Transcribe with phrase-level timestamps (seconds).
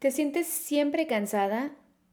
[0.00, 1.70] ¿Te sientes siempre cansada?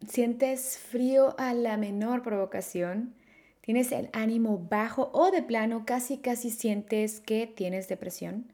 [0.07, 3.15] ¿Sientes frío a la menor provocación?
[3.61, 8.51] ¿Tienes el ánimo bajo o de plano casi casi sientes que tienes depresión?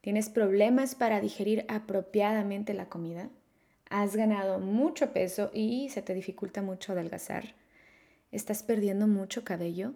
[0.00, 3.28] ¿Tienes problemas para digerir apropiadamente la comida?
[3.90, 7.56] ¿Has ganado mucho peso y se te dificulta mucho adelgazar?
[8.30, 9.94] ¿Estás perdiendo mucho cabello?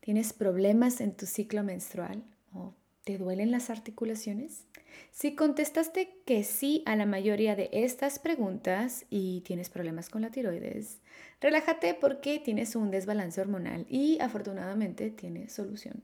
[0.00, 2.24] ¿Tienes problemas en tu ciclo menstrual?
[2.52, 4.64] ¿O te duelen las articulaciones?
[5.12, 10.30] Si contestaste que sí a la mayoría de estas preguntas y tienes problemas con la
[10.30, 10.98] tiroides,
[11.40, 16.02] relájate porque tienes un desbalance hormonal y afortunadamente tiene solución.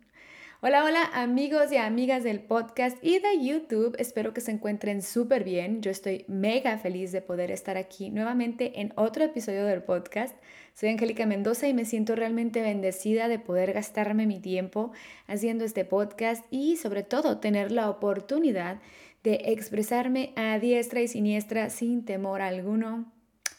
[0.64, 3.96] Hola, hola amigos y amigas del podcast y de YouTube.
[3.98, 5.82] Espero que se encuentren súper bien.
[5.82, 10.36] Yo estoy mega feliz de poder estar aquí nuevamente en otro episodio del podcast.
[10.74, 14.92] Soy Angélica Mendoza y me siento realmente bendecida de poder gastarme mi tiempo
[15.26, 18.80] haciendo este podcast y sobre todo tener la oportunidad
[19.24, 23.12] de expresarme a diestra y siniestra sin temor alguno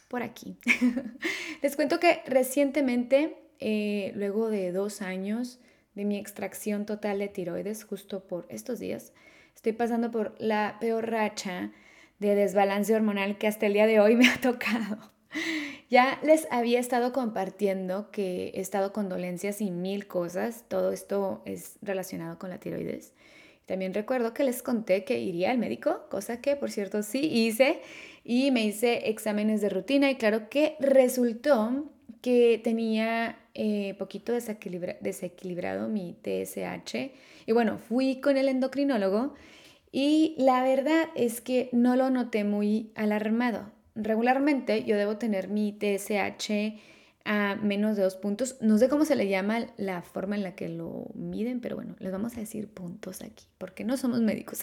[0.08, 0.56] por aquí.
[1.62, 5.60] Les cuento que recientemente, eh, luego de dos años,
[5.94, 9.12] de mi extracción total de tiroides justo por estos días.
[9.54, 11.72] Estoy pasando por la peor racha
[12.18, 15.12] de desbalance hormonal que hasta el día de hoy me ha tocado.
[15.90, 20.64] Ya les había estado compartiendo que he estado con dolencias y mil cosas.
[20.68, 23.12] Todo esto es relacionado con la tiroides.
[23.66, 27.80] También recuerdo que les conté que iría al médico, cosa que por cierto sí hice,
[28.22, 31.84] y me hice exámenes de rutina y claro que resultó
[32.20, 37.12] que tenía eh, poquito desequilibrado mi TSH.
[37.46, 39.34] Y bueno, fui con el endocrinólogo
[39.92, 43.70] y la verdad es que no lo noté muy alarmado.
[43.94, 46.50] Regularmente yo debo tener mi TSH
[47.24, 48.56] a menos de dos puntos.
[48.60, 51.94] No sé cómo se le llama la forma en la que lo miden, pero bueno,
[52.00, 54.62] les vamos a decir puntos aquí, porque no somos médicos.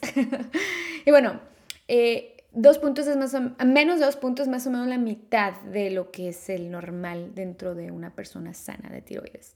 [1.06, 1.40] y bueno,
[1.88, 5.90] eh, Dos puntos es más o, menos dos puntos más o menos la mitad de
[5.90, 9.56] lo que es el normal dentro de una persona sana de tiroides.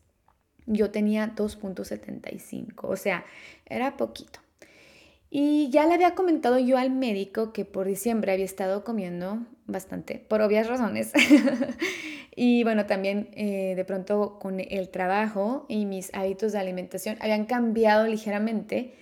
[0.66, 3.25] Yo tenía 2.75, o sea,
[3.66, 4.39] era poquito.
[5.29, 10.17] Y ya le había comentado yo al médico que por diciembre había estado comiendo bastante,
[10.29, 11.12] por obvias razones.
[12.35, 17.45] y bueno, también eh, de pronto con el trabajo y mis hábitos de alimentación habían
[17.45, 18.95] cambiado ligeramente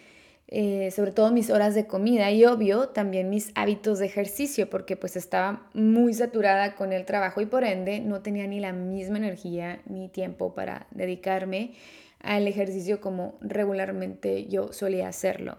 [0.48, 4.98] eh, sobre todo mis horas de comida y obvio también mis hábitos de ejercicio porque
[4.98, 9.18] pues estaba muy saturada con el trabajo y por ende no tenía ni la misma
[9.18, 11.74] energía ni tiempo para dedicarme
[12.20, 15.58] al ejercicio como regularmente yo solía hacerlo.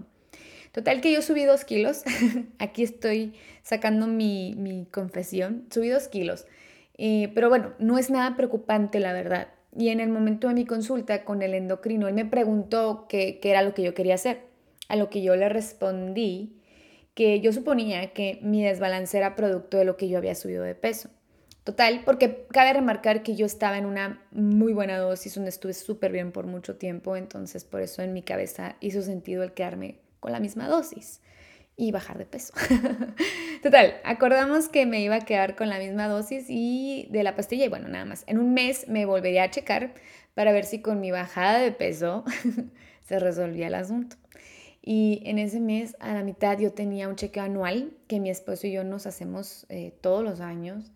[0.71, 2.03] Total que yo subí dos kilos,
[2.59, 6.47] aquí estoy sacando mi, confesión, subí dos kilos,
[6.99, 9.49] eh, pero bueno, no es nada preocupante la verdad.
[9.77, 13.63] Y en el momento de mi consulta con el endocrino, él me preguntó qué era
[13.63, 14.54] lo que yo quería hacer
[14.89, 16.61] a lo que yo le respondí
[17.15, 20.75] que yo suponía que mi desbalance era producto de lo que yo había subido de
[20.75, 21.11] peso.
[21.63, 26.13] Total, porque cabe remarcar que yo estaba en una muy buena dosis donde estuve súper
[26.13, 30.33] bien por mucho tiempo, entonces por eso en mi cabeza hizo sentido el quedarme con
[30.33, 31.23] la misma dosis
[31.77, 32.53] y bajar de peso.
[33.63, 37.65] Total, acordamos que me iba a quedar con la misma dosis y de la pastilla
[37.65, 38.25] y bueno, nada más.
[38.27, 39.95] En un mes me volvería a checar
[40.35, 42.25] para ver si con mi bajada de peso
[43.05, 44.17] se resolvía el asunto.
[44.87, 48.67] Y en ese mes, a la mitad, yo tenía un chequeo anual que mi esposo
[48.67, 50.93] y yo nos hacemos eh, todos los años.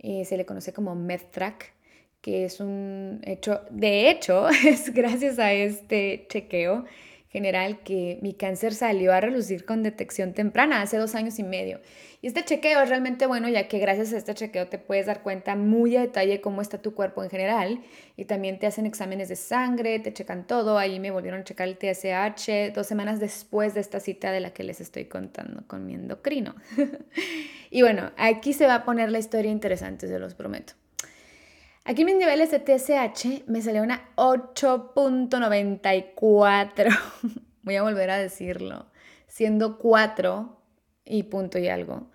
[0.00, 1.72] Eh, se le conoce como MedTrack,
[2.20, 6.84] que es un hecho, de hecho, es gracias a este chequeo
[7.28, 11.80] general que mi cáncer salió a relucir con detección temprana hace dos años y medio.
[12.20, 15.22] Y este chequeo es realmente bueno ya que gracias a este chequeo te puedes dar
[15.22, 17.82] cuenta muy a detalle cómo está tu cuerpo en general
[18.16, 20.78] y también te hacen exámenes de sangre, te checan todo.
[20.78, 24.50] Ahí me volvieron a checar el TSH dos semanas después de esta cita de la
[24.50, 26.54] que les estoy contando con mi endocrino.
[27.70, 30.74] y bueno, aquí se va a poner la historia interesante, se los prometo.
[31.88, 36.98] Aquí mis niveles de TSH me salió una 8.94.
[37.62, 38.84] Voy a volver a decirlo.
[39.26, 40.60] Siendo 4
[41.06, 42.10] y punto y algo.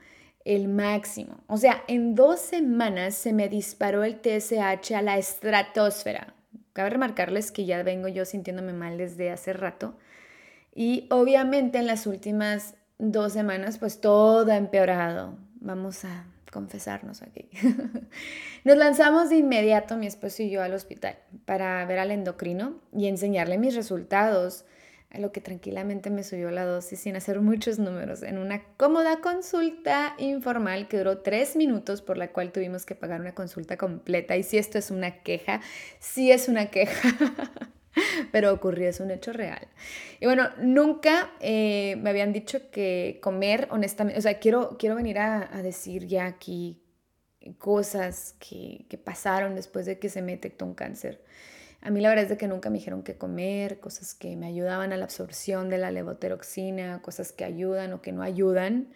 [0.46, 1.44] El máximo.
[1.48, 6.36] O sea, en dos semanas se me disparó el TSH a la estratosfera.
[6.74, 9.96] Cabe remarcarles que ya vengo yo sintiéndome mal desde hace rato.
[10.76, 15.36] Y obviamente en las últimas dos semanas, pues todo ha empeorado.
[15.56, 17.50] Vamos a confesarnos aquí.
[18.64, 23.08] Nos lanzamos de inmediato, mi esposo y yo, al hospital para ver al endocrino y
[23.08, 24.66] enseñarle mis resultados
[25.10, 29.22] a lo que tranquilamente me subió la dosis sin hacer muchos números en una cómoda
[29.22, 34.36] consulta informal que duró tres minutos por la cual tuvimos que pagar una consulta completa.
[34.38, 35.62] Y si esto es una queja,
[36.00, 37.10] sí es una queja.
[38.32, 39.68] pero ocurrió, es un hecho real.
[40.20, 45.20] Y bueno, nunca eh, me habían dicho que comer, honestamente, o sea, quiero, quiero venir
[45.20, 46.82] a, decir ya aquí
[47.58, 51.22] cosas que, que, pasaron después de que se me detectó un cáncer.
[51.82, 54.48] A mí la verdad es de que nunca me dijeron qué comer, cosas que me
[54.48, 58.88] ayudaban a la absorción de la levotiroxina, cosas que ayudan o que no ayudan.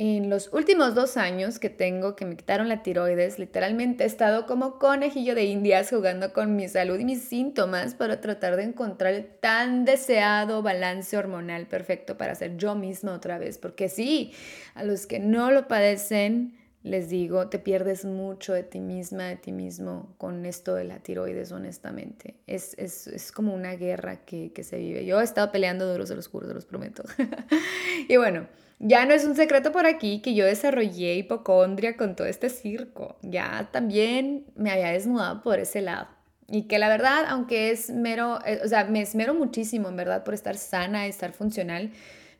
[0.00, 4.46] En los últimos dos años que tengo que me quitaron la tiroides, literalmente he estado
[4.46, 9.14] como conejillo de indias jugando con mi salud y mis síntomas para tratar de encontrar
[9.14, 13.58] el tan deseado balance hormonal perfecto para ser yo misma otra vez.
[13.58, 14.32] Porque sí,
[14.76, 19.36] a los que no lo padecen, les digo, te pierdes mucho de ti misma, de
[19.36, 22.36] ti mismo con esto de la tiroides, honestamente.
[22.46, 25.04] Es, es, es como una guerra que, que, se vive.
[25.04, 27.02] Yo he estado peleando duros, se los juro, se los prometo.
[28.08, 28.46] y bueno,
[28.80, 33.16] ya no es un secreto por aquí que yo desarrollé hipocondria con todo este circo.
[33.22, 36.08] Ya también me había desnudado por ese lado.
[36.46, 40.24] Y que la verdad, aunque es mero, eh, o sea, me esmero muchísimo en verdad
[40.24, 41.90] por estar sana, estar funcional,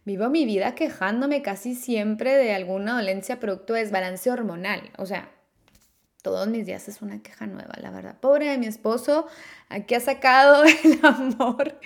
[0.04, 4.80] vivo mi vida quejándome casi siempre de alguna dolencia producto de desbalance hormonal.
[4.96, 5.30] O sea,
[6.22, 8.16] todos mis días es una queja nueva, la verdad.
[8.18, 9.26] Pobre de mi esposo,
[9.68, 11.78] aquí ha sacado el amor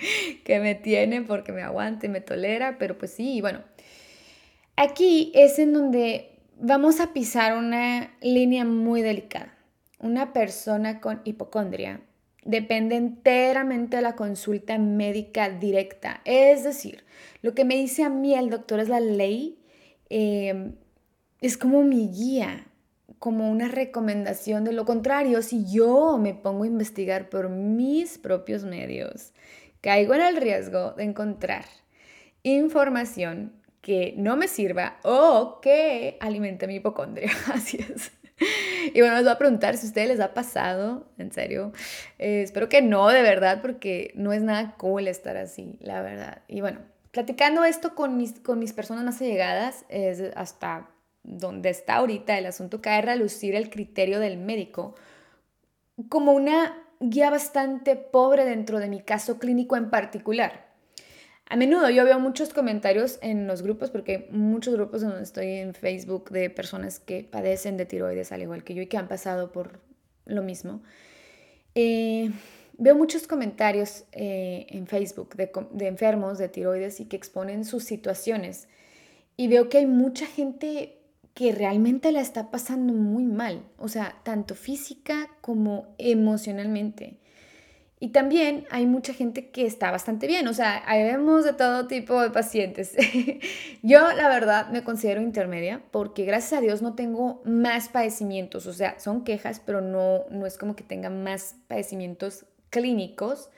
[0.45, 3.59] que me tiene porque me aguanta y me tolera, pero pues sí, bueno,
[4.75, 9.55] Aquí es en donde vamos a pisar una línea muy delicada.
[9.99, 12.01] Una persona con hipocondria
[12.43, 16.21] depende enteramente de la consulta médica directa.
[16.25, 17.03] Es decir,
[17.43, 19.59] lo que me dice a mí el doctor es la ley,
[20.09, 20.73] em,
[21.39, 22.65] es como mi guía,
[23.19, 24.63] como una recomendación.
[24.63, 29.33] De lo contrario, si yo me pongo a investigar por mis propios medios,
[29.81, 31.65] caigo en el riesgo de encontrar
[32.41, 37.29] información que no me sirva o que alimente mi hipocondria.
[37.53, 38.13] Así es.
[38.93, 41.73] Y bueno, les voy a preguntar si a ustedes les ha pasado, en serio.
[42.17, 46.43] Eh, espero que no, de verdad, porque no es nada cool estar así, la verdad.
[46.47, 46.79] Y bueno,
[47.11, 50.89] platicando esto con mis, con mis personas más allegadas, es hasta
[51.23, 54.95] donde está ahorita el asunto, cae relucir el criterio del médico
[56.07, 60.62] como una guía bastante pobre dentro de mi caso clínico en particular.
[61.45, 65.73] A menudo yo veo muchos comentarios en los grupos, porque muchos grupos donde estoy en
[65.73, 69.51] Facebook de personas que padecen de tiroides al igual que yo y que han pasado
[69.51, 69.79] por
[70.25, 70.81] lo mismo.
[71.75, 72.31] Eh,
[72.77, 77.83] veo muchos comentarios eh, en Facebook de, de enfermos de tiroides y que exponen sus
[77.83, 78.67] situaciones.
[79.35, 80.99] Y veo que hay mucha gente
[81.33, 87.17] que realmente la está pasando muy mal, o sea, tanto física como emocionalmente.
[88.03, 91.87] Y también hay mucha gente que está bastante bien, o sea, hay vemos de todo
[91.87, 92.97] tipo de pacientes.
[93.81, 98.73] Yo la verdad me considero intermedia porque gracias a Dios no tengo más padecimientos, o
[98.73, 103.49] sea, son quejas, pero no, no es como que tenga más padecimientos clínicos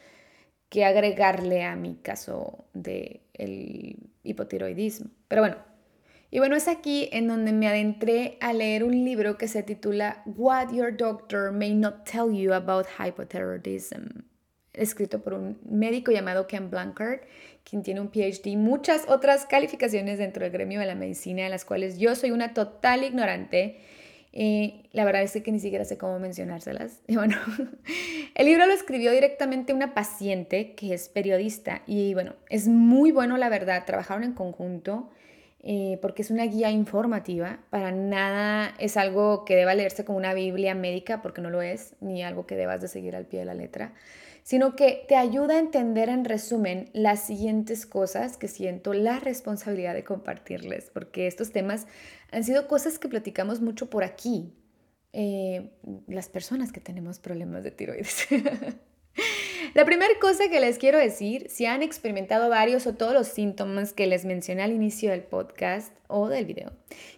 [0.70, 5.10] que agregarle a mi caso del el hipotiroidismo.
[5.28, 5.58] Pero bueno,
[6.30, 10.22] y bueno, es aquí en donde me adentré a leer un libro que se titula
[10.28, 14.35] What Your Doctor May Not Tell You About Hypothyroidism
[14.78, 17.22] escrito por un médico llamado Ken Blankard,
[17.64, 21.50] quien tiene un PhD y muchas otras calificaciones dentro del gremio de la medicina, de
[21.50, 23.78] las cuales yo soy una total ignorante.
[24.92, 27.02] La verdad es que ni siquiera sé cómo mencionárselas.
[27.08, 27.38] Y bueno,
[28.36, 33.38] el libro lo escribió directamente una paciente que es periodista y bueno, es muy bueno
[33.38, 35.10] la verdad, trabajaron en conjunto.
[35.68, 40.36] Eh, porque es una guía informativa, para nada es algo que deba leerse como una
[40.36, 43.46] Biblia médica, porque no lo es, ni algo que debas de seguir al pie de
[43.46, 43.92] la letra
[44.46, 49.96] sino que te ayuda a entender en resumen las siguientes cosas que siento la responsabilidad
[49.96, 51.88] de compartirles, porque estos temas
[52.32, 54.54] han sido cosas que platicamos mucho por aquí,
[55.14, 55.72] eh,
[56.08, 58.28] las personas que tenemos problemas de tiroides.
[59.76, 63.92] La primera cosa que les quiero decir, si han experimentado varios o todos los síntomas
[63.92, 66.72] que les mencioné al inicio del podcast o del video,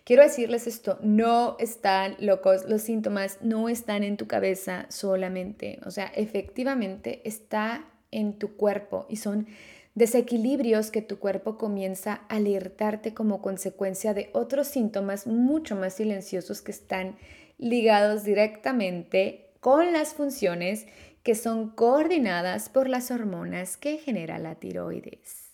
[0.03, 5.91] quiero decirles esto, no están locos, los síntomas no están en tu cabeza solamente, o
[5.91, 9.45] sea, efectivamente está en tu cuerpo y son
[9.93, 16.63] desequilibrios que tu cuerpo comienza a alertarte como consecuencia de otros síntomas mucho más silenciosos
[16.63, 17.17] que están
[17.59, 20.87] ligados directamente con las funciones
[21.27, 25.51] que son coordinadas por las hormonas que genera la tiroides.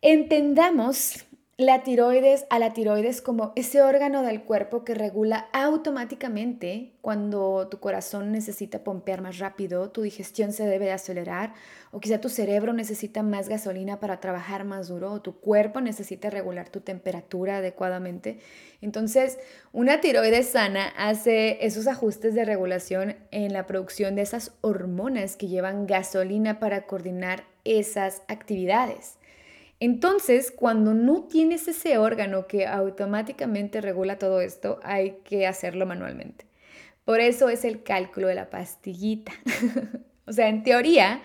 [0.00, 7.68] Entendamos la tiroides a la tiroides como ese órgano del cuerpo que regula automáticamente cuando
[7.68, 11.54] tu corazón necesita pompear más rápido, tu digestión se debe de acelerar
[11.92, 16.28] o quizá tu cerebro necesita más gasolina para trabajar más duro o tu cuerpo necesita
[16.28, 18.40] regular tu temperatura adecuadamente.
[18.80, 19.38] Entonces,
[19.72, 25.46] una tiroides sana hace esos ajustes de regulación en la producción de esas hormonas que
[25.46, 29.18] llevan gasolina para coordinar esas actividades.
[29.80, 36.46] Entonces, cuando no tienes ese órgano que automáticamente regula todo esto, hay que hacerlo manualmente.
[37.04, 39.32] Por eso es el cálculo de la pastillita.
[40.26, 41.22] o sea, en teoría,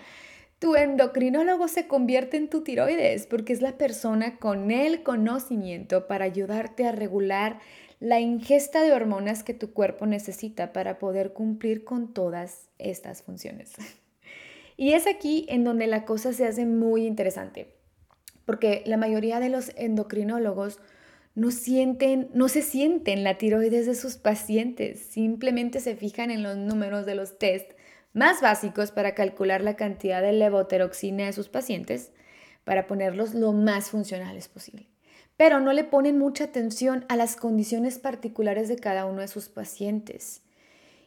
[0.58, 6.26] tu endocrinólogo se convierte en tu tiroides porque es la persona con el conocimiento para
[6.26, 7.60] ayudarte a regular
[7.98, 13.72] la ingesta de hormonas que tu cuerpo necesita para poder cumplir con todas estas funciones.
[14.76, 17.79] y es aquí en donde la cosa se hace muy interesante
[18.50, 20.80] porque la mayoría de los endocrinólogos
[21.36, 26.56] no sienten, no se sienten la tiroides de sus pacientes, simplemente se fijan en los
[26.56, 27.70] números de los test
[28.12, 32.10] más básicos para calcular la cantidad de levotiroxina de sus pacientes
[32.64, 34.88] para ponerlos lo más funcionales posible.
[35.36, 39.48] Pero no le ponen mucha atención a las condiciones particulares de cada uno de sus
[39.48, 40.42] pacientes.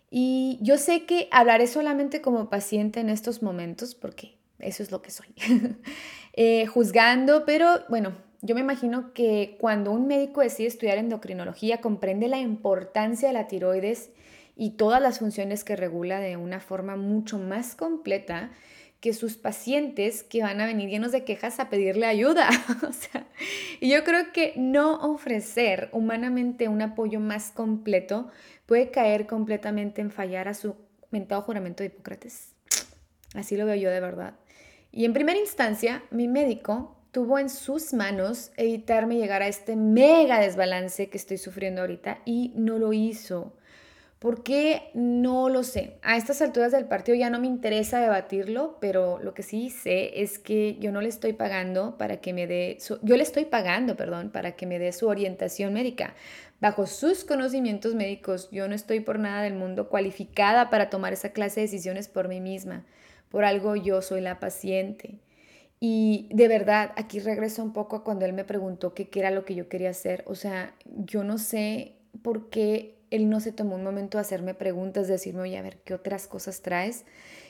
[0.09, 5.01] Y yo sé que hablaré solamente como paciente en estos momentos porque eso es lo
[5.01, 5.27] que soy.
[6.33, 12.27] Eh, juzgando, pero bueno, yo me imagino que cuando un médico decide estudiar endocrinología, comprende
[12.27, 14.09] la importancia de la tiroides
[14.55, 18.51] y todas las funciones que regula de una forma mucho más completa
[18.99, 22.49] que sus pacientes que van a venir llenos de quejas a pedirle ayuda.
[23.79, 28.29] y yo creo que no ofrecer humanamente un apoyo más completo
[28.65, 30.75] puede caer completamente en fallar a su
[31.11, 32.53] mentado juramento de Hipócrates.
[33.35, 34.35] Así lo veo yo de verdad.
[34.95, 40.39] Y en primera instancia, mi médico tuvo en sus manos evitarme llegar a este mega
[40.39, 43.53] desbalance que estoy sufriendo ahorita y no lo hizo.
[44.19, 44.91] ¿Por qué?
[44.93, 45.97] No lo sé.
[46.03, 50.21] A estas alturas del partido ya no me interesa debatirlo, pero lo que sí sé
[50.21, 53.45] es que yo no le estoy pagando para que me dé, su, yo le estoy
[53.45, 56.13] pagando, perdón, para que me dé su orientación médica.
[56.61, 61.29] Bajo sus conocimientos médicos, yo no estoy por nada del mundo cualificada para tomar esa
[61.29, 62.85] clase de decisiones por mí misma.
[63.33, 65.17] Por algo yo soy la paciente.
[65.79, 69.43] Y de verdad, aquí regreso un poco a cuando él me preguntó qué era lo
[69.43, 70.23] que yo quería hacer.
[70.27, 74.53] O sea, yo no sé por qué él no se tomó un momento de hacerme
[74.53, 77.05] preguntas, decirme, oye, a ver, ¿qué otras cosas traes?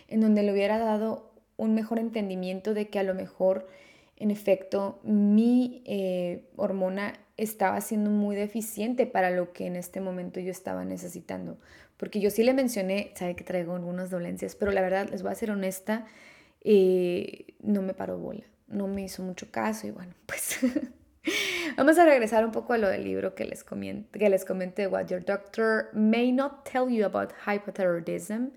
[0.07, 3.67] En donde le hubiera dado un mejor entendimiento de que a lo mejor,
[4.15, 10.39] en efecto, mi eh, hormona estaba siendo muy deficiente para lo que en este momento
[10.39, 11.57] yo estaba necesitando.
[12.03, 15.31] Porque yo sí le mencioné, sabe que traigo algunas dolencias, pero la verdad, les voy
[15.31, 16.05] a ser honesta,
[16.59, 20.59] eh, no me paró bola, no me hizo mucho caso y bueno, pues
[21.77, 25.05] vamos a regresar un poco a lo del libro que les, que les comenté, What
[25.05, 28.49] Your Doctor May Not Tell You About Hypothyroidism.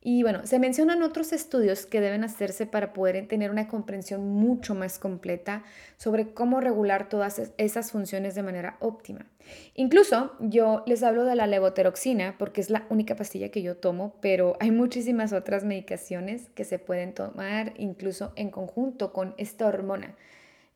[0.00, 4.76] Y bueno, se mencionan otros estudios que deben hacerse para poder tener una comprensión mucho
[4.76, 5.64] más completa
[5.96, 9.26] sobre cómo regular todas esas funciones de manera óptima.
[9.74, 14.14] Incluso yo les hablo de la levotiroxina porque es la única pastilla que yo tomo,
[14.20, 20.14] pero hay muchísimas otras medicaciones que se pueden tomar incluso en conjunto con esta hormona.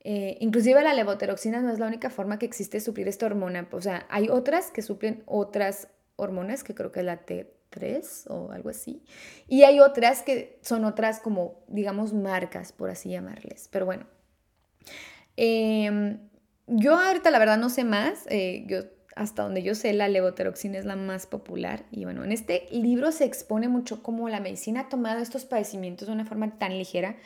[0.05, 3.69] Eh, inclusive la levotiroxina no es la única forma que existe de suplir esta hormona.
[3.71, 5.87] O sea, hay otras que suplen otras
[6.17, 9.02] hormonas, que creo que es la T tres o algo así.
[9.49, 13.69] Y hay otras que son otras como, digamos, marcas, por así llamarles.
[13.73, 14.07] Pero bueno,
[15.37, 16.21] em,
[16.69, 18.26] yo ahorita la verdad no sé más.
[18.29, 18.83] Eh, yo,
[19.17, 21.85] hasta donde yo sé, la levotiroxina es la más popular.
[21.91, 26.09] Y bueno, en este libro se expone mucho cómo la medicina ha tomado estos padecimientos
[26.09, 27.17] de una forma tan ligera.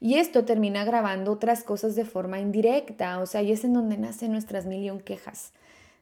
[0.00, 3.18] Y esto termina agravando otras cosas de forma indirecta.
[3.20, 5.52] O sea, y es en donde nacen nuestras millón quejas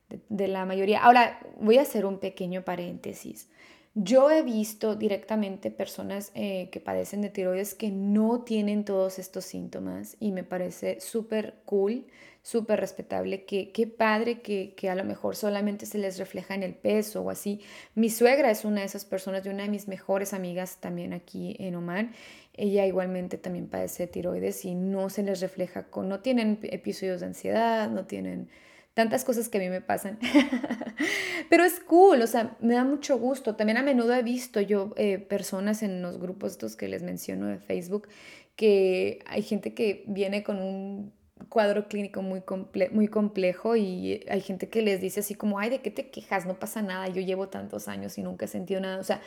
[0.08, 1.02] de, de la mayoría.
[1.02, 3.48] Ahora, voy a hacer un pequeño paréntesis.
[3.94, 9.44] Yo he visto directamente personas eh, que padecen de tiroides que no tienen todos estos
[9.44, 12.06] síntomas y me parece súper cool,
[12.40, 16.62] súper respetable, que qué padre que, que, a lo mejor solamente se les refleja en
[16.62, 17.60] el peso o así.
[17.94, 21.54] Mi suegra es una de esas personas, de una de mis mejores amigas también aquí
[21.58, 22.12] en Oman.
[22.54, 27.20] Ella igualmente también padece de tiroides y no se les refleja con, no tienen episodios
[27.20, 28.48] de ansiedad, no tienen
[28.94, 30.18] tantas cosas que a mí me pasan.
[31.48, 33.56] Pero es cool, o sea, me da mucho gusto.
[33.56, 37.46] También a menudo he visto yo eh, personas en los grupos estos que les menciono
[37.46, 38.08] de Facebook,
[38.56, 41.12] que hay gente que viene con un
[41.48, 45.70] cuadro clínico muy, comple muy complejo y hay gente que les dice así como, ay,
[45.70, 46.46] ¿de qué te quejas?
[46.46, 48.98] No pasa nada, yo llevo tantos años y nunca he sentido nada.
[48.98, 49.20] O sea,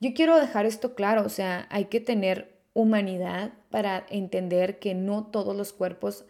[0.00, 5.26] yo quiero dejar esto claro, o sea, hay que tener humanidad para entender que no
[5.26, 6.26] todos los cuerpos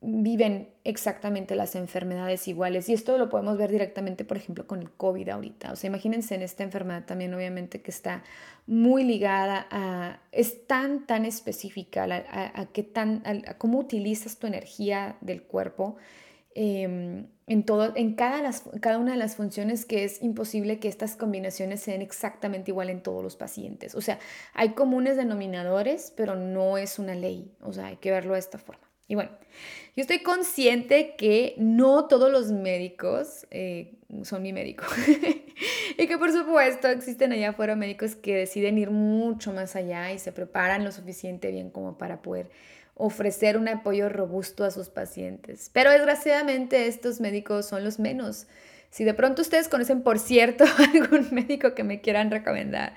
[0.00, 2.88] viven exactamente las enfermedades iguales.
[2.88, 5.72] Y esto lo podemos ver directamente, por ejemplo, con el COVID ahorita.
[5.72, 8.22] O sea, imagínense en esta enfermedad también, obviamente, que está
[8.66, 15.16] muy ligada a, es tan, tan específica a, qué tan, a, cómo utilizas tu energía
[15.20, 15.96] del cuerpo.
[16.54, 20.88] Em, en, todo, en cada, las, cada una de las funciones que es imposible que
[20.88, 23.94] estas combinaciones sean exactamente igual en todos los pacientes.
[23.94, 24.18] O sea,
[24.54, 27.52] hay comunes denominadores, pero no es una ley.
[27.62, 28.87] O sea, hay que verlo de esta forma.
[29.08, 29.30] Y bueno,
[29.96, 34.84] yo estoy consciente que no todos los médicos eh, son mi médico.
[35.98, 40.18] y que por supuesto existen allá afuera médicos que deciden ir mucho más allá y
[40.18, 42.50] se preparan lo suficiente bien como para poder
[42.94, 45.70] ofrecer un apoyo robusto a sus pacientes.
[45.72, 48.46] Pero desgraciadamente estos médicos son los menos.
[48.90, 52.94] Si de pronto ustedes conocen, por cierto, algún médico que me quieran recomendar,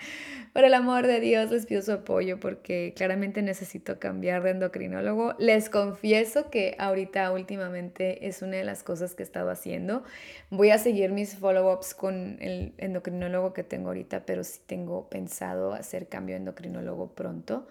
[0.54, 5.34] por el amor de Dios, les pido su apoyo porque claramente necesito cambiar de endocrinólogo.
[5.40, 10.04] Les confieso que ahorita últimamente es una de las cosas que he estado haciendo.
[10.50, 15.74] Voy a seguir mis follow-ups con el endocrinólogo que tengo ahorita, pero sí tengo pensado
[15.74, 17.68] hacer cambio de endocrinólogo pronto.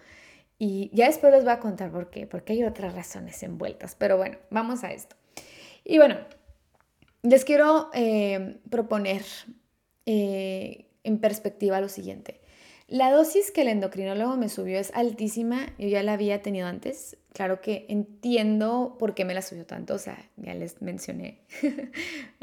[0.57, 3.95] Y ya después les voy a contar por qué, porque hay otras razones envueltas.
[3.95, 5.15] Pero bueno, vamos a esto.
[5.83, 6.17] Y bueno,
[7.21, 9.23] les quiero eh, proponer
[10.07, 12.40] eh, en perspectiva lo siguiente.
[12.91, 17.15] La dosis que el endocrinólogo me subió es altísima, yo ya la había tenido antes.
[17.31, 21.39] Claro que entiendo por qué me la subió tanto, o sea, ya les mencioné.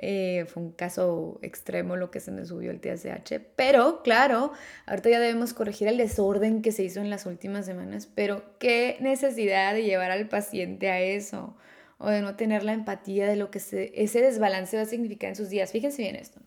[0.00, 4.52] Eh, fue un caso extremo lo que se me subió el TSH, pero claro,
[4.86, 8.96] ahorita ya debemos corregir el desorden que se hizo en las últimas semanas, pero qué
[9.00, 11.56] necesidad de llevar al paciente a eso
[11.98, 15.36] o de no tener la empatía de lo que ese desbalance va a significar en
[15.36, 15.72] sus días.
[15.72, 16.40] Fíjense bien esto.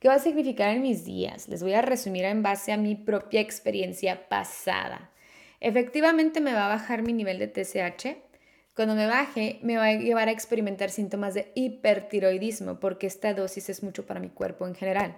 [0.00, 1.48] ¿Qué va a significar en mis días?
[1.48, 5.10] Les voy a resumir en base a mi propia experiencia pasada.
[5.60, 8.16] Efectivamente me va a bajar mi nivel de TSH.
[8.76, 13.70] Cuando me baje, me va a llevar a experimentar síntomas de hipertiroidismo porque esta dosis
[13.70, 15.16] es mucho para mi cuerpo en general.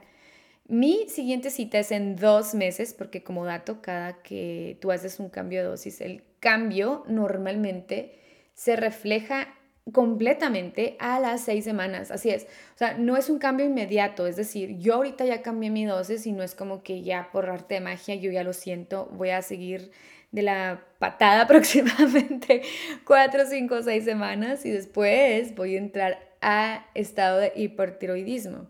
[0.66, 5.28] Mi siguiente cita es en dos meses, porque como dato, cada que tú haces un
[5.28, 8.14] cambio de dosis, el cambio normalmente
[8.54, 9.52] se refleja
[9.92, 12.10] completamente a las seis semanas.
[12.10, 12.44] Así es.
[12.74, 14.26] O sea, no es un cambio inmediato.
[14.26, 17.48] Es decir, yo ahorita ya cambié mi dosis y no es como que ya por
[17.48, 19.08] arte de magia yo ya lo siento.
[19.12, 19.90] Voy a seguir
[20.32, 22.62] de la patada aproximadamente
[23.04, 28.66] cuatro, cinco, seis semanas y después voy a entrar a estado de hipertiroidismo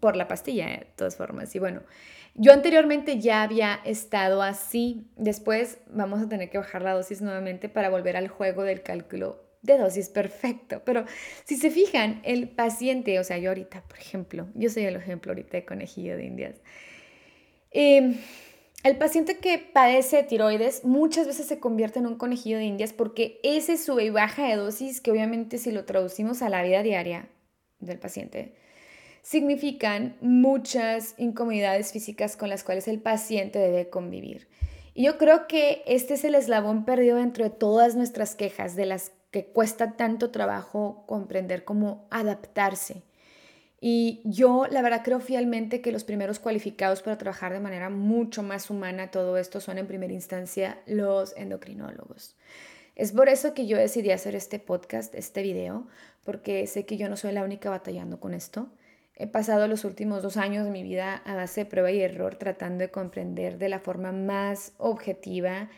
[0.00, 1.54] por la pastilla, de todas formas.
[1.54, 1.82] Y bueno,
[2.34, 5.06] yo anteriormente ya había estado así.
[5.16, 9.43] Después vamos a tener que bajar la dosis nuevamente para volver al juego del cálculo
[9.64, 10.82] de dosis perfecto.
[10.84, 11.04] Pero
[11.44, 15.32] si se fijan, el paciente, o sea, yo ahorita, por ejemplo, yo soy el ejemplo
[15.32, 16.56] ahorita de conejillo de indias.
[17.70, 18.16] Em,
[18.84, 23.40] el paciente que padece tiroides muchas veces se convierte en un conejillo de indias porque
[23.42, 27.28] ese sube y baja de dosis, que obviamente si lo traducimos a la vida diaria
[27.80, 28.54] del paciente,
[29.22, 34.46] significan muchas incomodidades físicas con las cuales el paciente debe convivir.
[34.92, 38.86] Y yo creo que este es el eslabón perdido dentro de todas nuestras quejas, de
[38.86, 43.02] las que cuesta tanto trabajo comprender cómo adaptarse.
[43.80, 48.44] Y yo la verdad creo fielmente que los primeros cualificados para trabajar de manera mucho
[48.44, 52.36] más humana todo esto son en primera instancia los endocrinólogos.
[52.94, 55.88] Es por eso que yo decidí hacer este podcast, este video,
[56.22, 58.68] porque sé que yo no soy la única batallando con esto.
[59.16, 62.36] He pasado los últimos dos años de mi vida a base de prueba y error
[62.36, 65.70] tratando de comprender de la forma más objetiva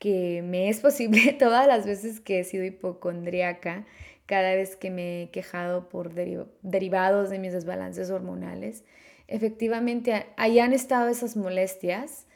[0.00, 3.86] que me es posible todas las veces que he sido hipocondriaca,
[4.26, 8.82] cada vez que me he quejado por derivados de mis desbalances hormonales.
[9.28, 12.26] Efectivamente, hayan estado esas molestias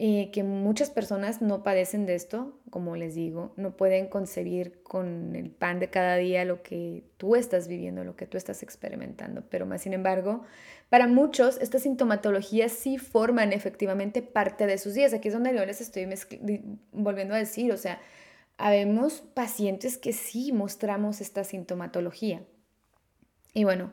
[0.00, 5.34] eh, que muchas personas no padecen de esto, como les digo, no pueden concebir con
[5.34, 9.42] el pan de cada día lo que tú estás viviendo, lo que tú estás experimentando,
[9.50, 10.44] pero más sin embargo,
[10.88, 15.12] para muchos estas sintomatologías sí forman efectivamente parte de sus días.
[15.12, 16.06] Aquí es donde yo les estoy
[16.92, 18.00] volviendo a decir, o sea,
[18.56, 22.44] habemos pacientes que sí mostramos esta sintomatología.
[23.52, 23.90] Y bueno,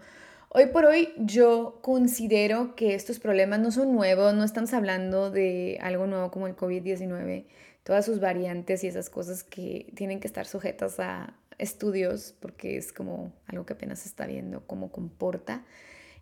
[0.57, 5.77] Hoy por hoy yo considero que estos problemas no son nuevos, no estamos hablando de
[5.81, 7.43] algo nuevo como el COVID-19,
[7.83, 12.93] todas sus variantes y esas cosas que tienen que estar sujetas a estudios porque es
[12.93, 15.65] como algo que apenas se está viendo cómo comporta.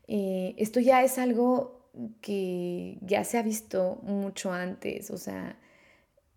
[0.08, 1.88] Eh, esto ya es algo
[2.20, 5.60] que ya se ha visto mucho antes, o sea,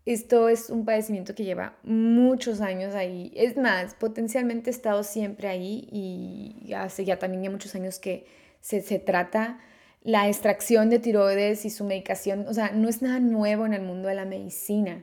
[0.07, 3.33] esto es un padecimiento que lleva muchos años ahí.
[3.35, 8.25] Es más, potencialmente he estado siempre ahí y hace ya también ya muchos años que
[8.61, 9.59] se, se trata
[10.05, 12.47] la extracción de tiroides y su medicación.
[12.47, 15.03] O sea, no es nada nuevo en el mundo de la medicina.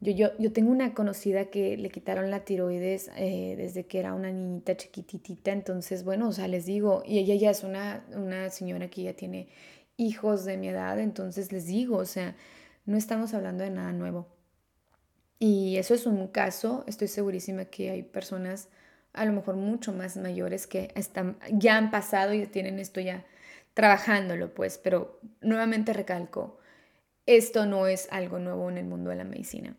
[0.00, 4.14] Yo, yo, yo tengo una conocida que le quitaron la tiroides eh, desde que era
[4.14, 8.48] una niñita chiquititita, entonces, bueno, o sea, les digo, y ella ya es una, una
[8.48, 9.48] señora que ya tiene
[9.96, 12.36] hijos de mi edad, entonces les digo, o sea,
[12.86, 14.37] no estamos hablando de nada nuevo.
[15.38, 18.68] Y eso es un caso, estoy segurísima que hay personas
[19.12, 23.24] a lo mejor mucho más mayores que están, ya han pasado y tienen esto ya
[23.74, 26.58] trabajándolo, pues, pero nuevamente recalco,
[27.26, 29.76] esto no es algo nuevo en el mundo de la medicina.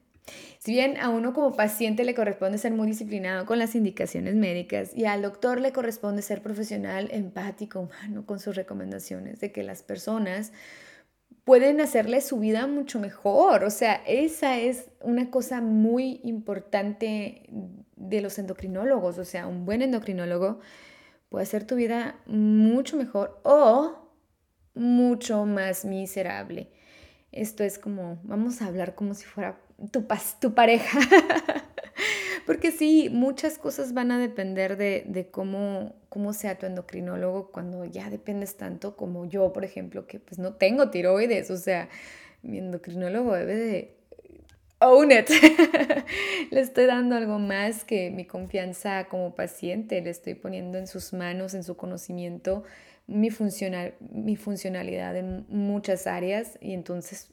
[0.59, 4.91] Si bien a uno como paciente le corresponde ser muy disciplinado con las indicaciones médicas
[4.95, 9.81] y al doctor le corresponde ser profesional, empático, humano con sus recomendaciones de que las
[9.81, 10.51] personas
[11.49, 13.63] pueden hacerle su vida mucho mejor.
[13.63, 17.49] O sea, esa es una cosa muy importante
[17.95, 19.17] de los endocrinólogos.
[19.17, 20.59] O sea, un buen endocrinólogo
[21.27, 24.11] puede hacer tu vida mucho mejor o
[24.75, 26.69] mucho más miserable.
[27.31, 29.59] Esto es como, vamos a hablar como si fuera
[29.91, 30.05] tu,
[30.39, 30.99] tu pareja.
[32.45, 37.85] Porque sí, muchas cosas van a depender de, de, cómo, cómo sea tu endocrinólogo cuando
[37.85, 41.51] ya dependes tanto como yo, por ejemplo, que pues no tengo tiroides.
[41.51, 41.89] O sea,
[42.41, 43.99] mi endocrinólogo debe de
[44.79, 45.29] own it.
[46.51, 50.01] le estoy dando algo más que mi confianza como paciente.
[50.01, 52.63] Le estoy poniendo en sus manos, en su conocimiento,
[53.09, 57.31] mi, funcional, mi funcionalidad en muchas áreas y entonces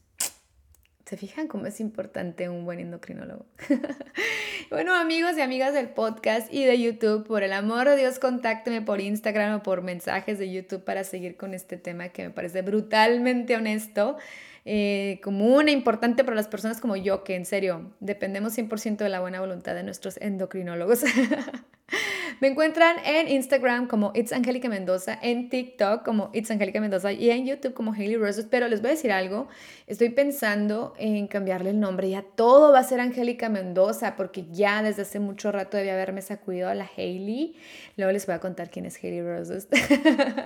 [1.07, 3.47] ¿Se fijan cómo es importante un buen endocrinólogo?
[4.71, 8.83] bueno, amigos y amigas del podcast y de YouTube, por el amor de Dios, contácteme
[8.83, 12.63] por Instagram o por mensajes de YouTube para seguir con este tema que me parece
[12.63, 14.17] brutalmente honesto.
[14.65, 19.09] Eh, como una importante para las personas como yo, que en serio dependemos 100% de
[19.09, 21.05] la buena voluntad de nuestros endocrinólogos.
[22.41, 27.31] Me encuentran en Instagram como It's Angélica Mendoza, en TikTok como It's Angélica Mendoza y
[27.31, 28.47] en YouTube como Hailey Roses.
[28.51, 29.49] Pero les voy a decir algo,
[29.87, 32.11] estoy pensando en cambiarle el nombre.
[32.11, 36.21] Ya todo va a ser Angélica Mendoza porque ya desde hace mucho rato debía haberme
[36.21, 37.57] sacudido a la Hailey.
[37.97, 39.69] Luego les voy a contar quién es Hailey Roses.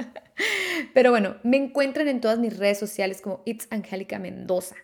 [0.95, 4.77] Pero bueno, me encuentran en todas mis redes sociales como It's Angélica Mendoza.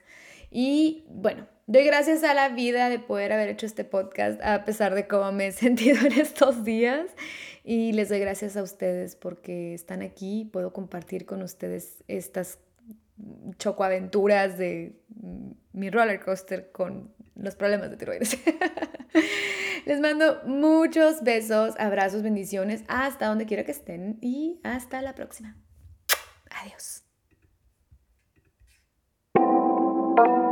[0.50, 4.94] Y bueno, doy gracias a la vida de poder haber hecho este podcast a pesar
[4.94, 7.06] de cómo me he sentido en estos días.
[7.64, 10.48] Y les doy gracias a ustedes porque están aquí.
[10.52, 12.58] Puedo compartir con ustedes estas
[13.58, 15.00] chocoaventuras de
[15.72, 18.38] mi roller coaster con los problemas de tiroides.
[19.86, 25.56] Les mando muchos besos, abrazos, bendiciones, hasta donde quiera que estén y hasta la próxima.
[26.50, 27.05] Adiós.
[30.16, 30.45] Thank you.